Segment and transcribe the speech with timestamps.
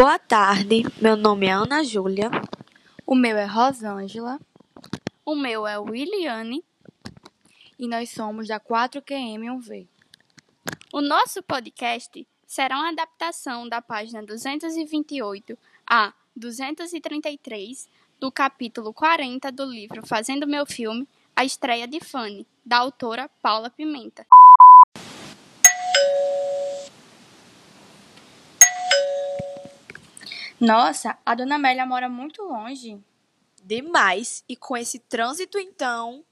[0.00, 2.30] Boa tarde, meu nome é Ana Júlia.
[3.06, 4.40] O meu é Rosângela.
[5.26, 6.64] O meu é Williane.
[7.78, 9.86] E nós somos da 4QM1V.
[10.90, 17.86] O nosso podcast será uma adaptação da página 228 a 233
[18.18, 21.06] do capítulo 40 do livro Fazendo Meu Filme,
[21.36, 24.26] A Estreia de Fanny, da autora Paula Pimenta.
[30.60, 33.02] Nossa, a dona Amélia mora muito longe.
[33.64, 34.44] Demais.
[34.46, 36.22] E com esse trânsito, então.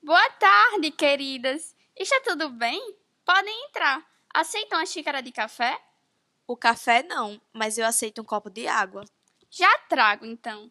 [0.00, 1.74] Boa tarde, queridas.
[1.96, 2.94] Está tudo bem?
[3.24, 4.06] Podem entrar.
[4.32, 5.76] Aceitam a xícara de café?
[6.46, 9.04] O café não, mas eu aceito um copo de água.
[9.50, 10.70] Já trago, então.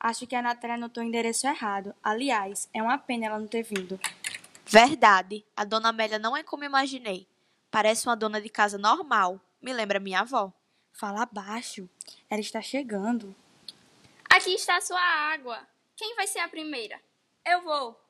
[0.00, 1.94] Acho que a Natália anotou o endereço errado.
[2.02, 4.00] Aliás, é uma pena ela não ter vindo.
[4.72, 7.28] Verdade, a dona Amélia não é como imaginei.
[7.70, 9.38] Parece uma dona de casa normal.
[9.60, 10.50] Me lembra minha avó.
[10.90, 11.86] Fala baixo.
[12.30, 13.36] Ela está chegando.
[14.30, 15.60] Aqui está a sua água.
[15.94, 16.98] Quem vai ser a primeira?
[17.44, 18.00] Eu vou.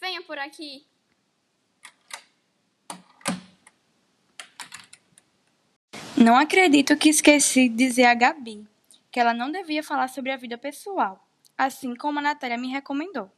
[0.00, 0.86] Venha por aqui.
[6.16, 8.64] Não acredito que esqueci de dizer a Gabi
[9.10, 11.26] que ela não devia falar sobre a vida pessoal,
[11.58, 13.28] assim como a Natália me recomendou.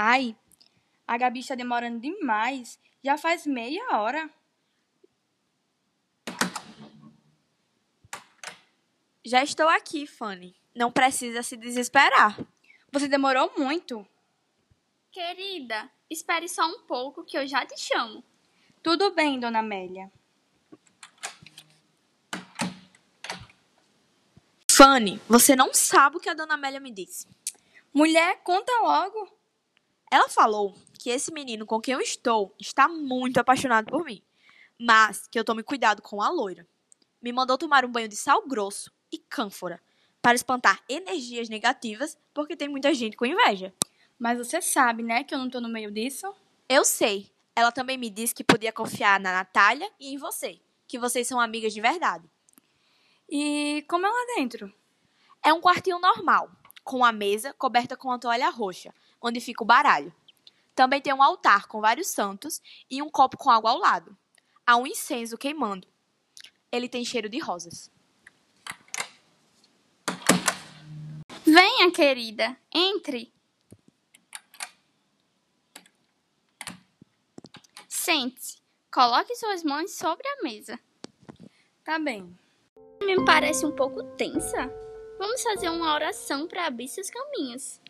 [0.00, 0.36] Ai,
[1.08, 2.78] a Gabi está demorando demais.
[3.02, 4.30] Já faz meia hora.
[9.24, 10.54] Já estou aqui, Fanny.
[10.72, 12.38] Não precisa se desesperar.
[12.92, 14.06] Você demorou muito.
[15.10, 18.22] Querida, espere só um pouco que eu já te chamo.
[18.80, 20.12] Tudo bem, dona Amélia.
[24.70, 27.26] Fanny, você não sabe o que a dona Amélia me disse.
[27.92, 29.37] Mulher, conta logo.
[30.10, 34.22] Ela falou que esse menino com quem eu estou está muito apaixonado por mim,
[34.78, 36.66] mas que eu tome cuidado com a loira.
[37.20, 39.80] Me mandou tomar um banho de sal grosso e cânfora
[40.22, 43.72] para espantar energias negativas, porque tem muita gente com inveja.
[44.18, 46.32] Mas você sabe, né, que eu não tô no meio disso?
[46.68, 47.30] Eu sei.
[47.54, 51.40] Ela também me disse que podia confiar na Natália e em você, que vocês são
[51.40, 52.28] amigas de verdade.
[53.28, 54.72] E como é lá dentro?
[55.42, 56.50] É um quartinho normal,
[56.84, 60.12] com a mesa coberta com uma toalha roxa, onde fica o baralho.
[60.74, 64.16] Também tem um altar com vários santos e um copo com água ao lado.
[64.64, 65.88] Há um incenso queimando.
[66.70, 67.90] Ele tem cheiro de rosas.
[71.44, 73.32] Venha, querida, entre.
[77.88, 78.58] Sente-se.
[78.92, 80.78] Coloque suas mãos sobre a mesa.
[81.82, 82.38] Tá bem.
[83.02, 84.70] Me parece um pouco tensa.
[85.18, 87.80] Vamos fazer uma oração para abrir seus caminhos.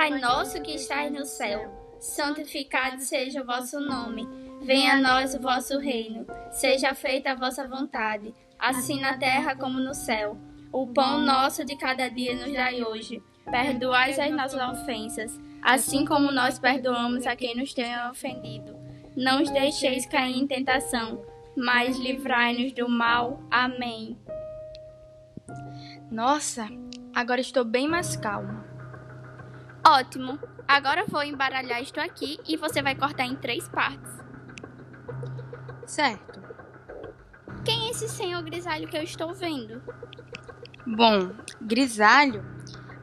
[0.00, 4.26] Pai nosso que estás no céu, santificado seja o vosso nome.
[4.62, 6.26] Venha a nós o vosso reino.
[6.50, 10.38] Seja feita a vossa vontade, assim na terra como no céu.
[10.72, 13.22] O pão nosso de cada dia nos dai hoje.
[13.44, 18.74] Perdoai as nossas ofensas, assim como nós perdoamos a quem nos tem ofendido.
[19.14, 21.22] Não os deixeis cair em tentação,
[21.54, 23.38] mas livrai-nos do mal.
[23.50, 24.18] Amém.
[26.10, 26.66] Nossa,
[27.14, 28.79] agora estou bem mais calma.
[29.86, 30.38] Ótimo.
[30.66, 34.12] Agora vou embaralhar isto aqui e você vai cortar em três partes.
[35.86, 36.40] Certo.
[37.64, 39.82] Quem é esse senhor grisalho que eu estou vendo?
[40.86, 41.30] Bom,
[41.60, 42.44] grisalho,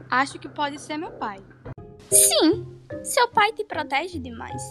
[0.10, 1.40] acho que pode ser meu pai.
[2.10, 2.66] Sim,
[3.04, 4.62] seu pai te protege demais.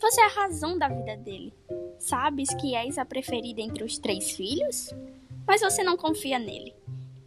[0.00, 1.52] Você é a razão da vida dele.
[1.98, 4.94] Sabes que és a preferida entre os três filhos?
[5.46, 6.74] Mas você não confia nele.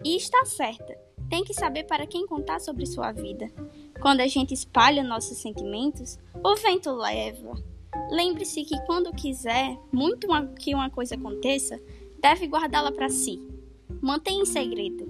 [0.03, 0.97] E está certa.
[1.29, 3.51] Tem que saber para quem contar sobre sua vida.
[4.01, 7.53] Quando a gente espalha nossos sentimentos, o vento leva.
[8.09, 11.79] Lembre-se que quando quiser muito uma, que uma coisa aconteça,
[12.19, 13.39] deve guardá-la para si.
[14.01, 15.05] Mantenha em segredo.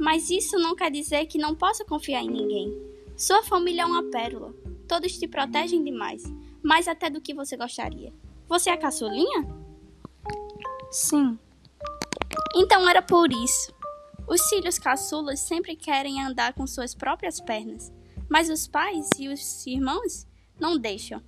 [0.00, 2.76] Mas isso não quer dizer que não possa confiar em ninguém.
[3.16, 4.52] Sua família é uma pérola.
[4.88, 6.24] Todos te protegem demais,
[6.62, 8.12] mais até do que você gostaria.
[8.48, 9.46] Você é a caçulinha?
[10.90, 11.38] Sim.
[12.56, 13.72] Então era por isso.
[14.26, 17.92] Os filhos caçulas sempre querem andar com suas próprias pernas,
[18.32, 20.26] mas os pais e os irmãos
[20.58, 21.22] não deixam.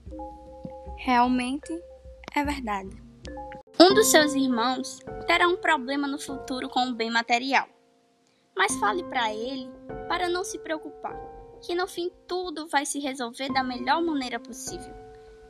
[0.97, 1.71] Realmente
[2.35, 2.97] é verdade.
[3.79, 7.69] Um dos seus irmãos terá um problema no futuro com o bem material.
[8.57, 9.69] Mas fale para ele
[10.09, 11.15] para não se preocupar,
[11.61, 14.95] que no fim tudo vai se resolver da melhor maneira possível.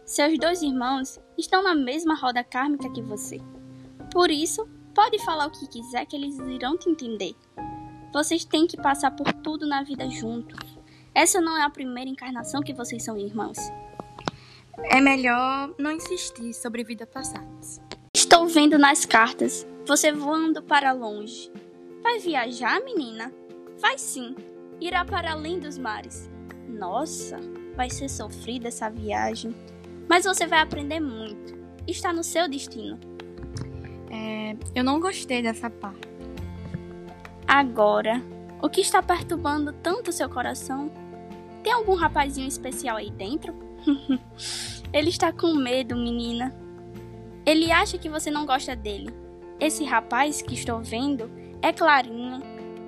[0.05, 3.41] Seus dois irmãos estão na mesma roda kármica que você.
[4.11, 7.37] Por isso, pode falar o que quiser que eles irão te entender.
[8.13, 10.64] Vocês têm que passar por tudo na vida juntos.
[11.15, 13.59] Essa não é a primeira encarnação que vocês são irmãos.
[14.91, 17.81] É melhor não insistir sobre vidas passadas.
[18.15, 21.53] Estou vendo nas cartas você voando para longe.
[22.03, 23.33] Vai viajar, menina?
[23.79, 24.35] Vai sim.
[24.81, 26.29] Irá para além dos mares.
[26.69, 27.39] Nossa,
[27.77, 29.55] vai ser sofrida essa viagem.
[30.09, 31.55] Mas você vai aprender muito.
[31.87, 32.99] Está no seu destino.
[34.11, 36.09] É, eu não gostei dessa parte.
[37.47, 38.23] Agora,
[38.61, 40.91] o que está perturbando tanto seu coração?
[41.75, 43.53] Tem algum rapazinho especial aí dentro?
[44.95, 46.55] Ele está com medo, menina.
[47.45, 49.13] Ele acha que você não gosta dele.
[49.59, 51.29] Esse rapaz que estou vendo
[51.61, 52.41] é clarinho,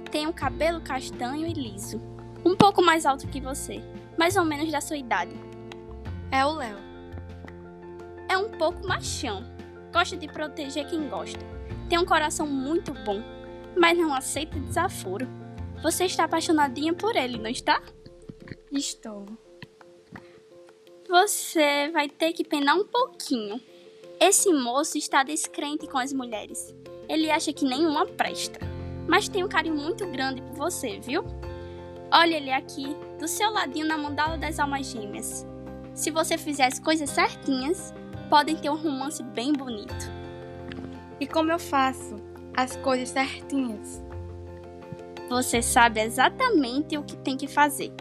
[0.09, 2.01] tem um cabelo castanho e liso,
[2.45, 3.83] um pouco mais alto que você,
[4.17, 5.35] mais ou menos da sua idade.
[6.31, 6.79] É o Léo.
[8.29, 9.45] É um pouco machão,
[9.93, 11.45] gosta de proteger quem gosta.
[11.89, 13.21] Tem um coração muito bom,
[13.77, 15.27] mas não aceita desaforo.
[15.83, 17.83] Você está apaixonadinha por ele, não está?
[18.71, 19.27] Estou.
[21.09, 23.61] Você vai ter que penar um pouquinho.
[24.21, 26.75] Esse moço está descrente com as mulheres.
[27.09, 28.59] Ele acha que nenhuma presta,
[29.07, 31.25] mas tem um carinho muito grande por você, viu?
[32.13, 35.47] Olha ele aqui, do seu ladinho na mandala das almas gêmeas.
[35.95, 37.95] Se você fizer as coisas certinhas,
[38.29, 40.11] podem ter um romance bem bonito.
[41.21, 42.17] E como eu faço
[42.57, 44.03] as coisas certinhas?
[45.29, 47.93] Você sabe exatamente o que tem que fazer.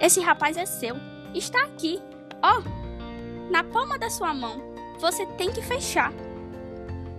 [0.00, 0.96] Esse rapaz é seu.
[1.34, 2.00] Está aqui.
[2.42, 4.60] Ó, oh, na palma da sua mão.
[4.98, 6.12] Você tem que fechar.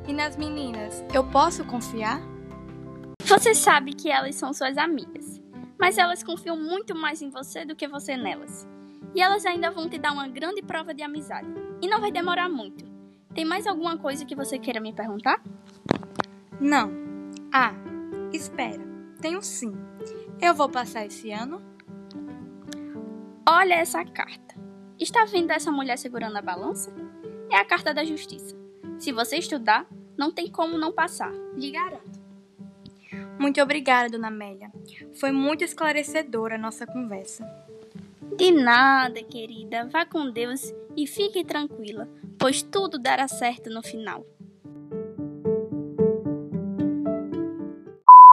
[0.07, 2.21] E nas meninas, eu posso confiar?
[3.24, 5.41] Você sabe que elas são suas amigas,
[5.77, 8.68] mas elas confiam muito mais em você do que você nelas.
[9.13, 11.47] E elas ainda vão te dar uma grande prova de amizade.
[11.81, 12.85] E não vai demorar muito.
[13.33, 15.41] Tem mais alguma coisa que você queira me perguntar?
[16.59, 16.91] Não.
[17.51, 17.74] Ah,
[18.31, 18.81] espera.
[19.21, 19.74] Tenho sim.
[20.41, 21.62] Eu vou passar esse ano?
[23.59, 24.54] Olha essa carta.
[25.00, 26.94] Está vendo essa mulher segurando a balança?
[27.51, 28.56] É a carta da justiça.
[29.00, 32.21] Se você estudar, não tem como não passar, lhe garanto.
[33.39, 34.71] Muito obrigada, dona Amélia.
[35.19, 37.44] Foi muito esclarecedora a nossa conversa.
[38.38, 39.88] De nada, querida.
[39.88, 42.07] Vá com Deus e fique tranquila,
[42.38, 44.24] pois tudo dará certo no final.